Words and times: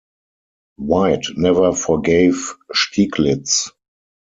White 0.79 1.25
never 1.37 1.73
forgave 1.75 2.55
Stieglitz. 2.73 3.69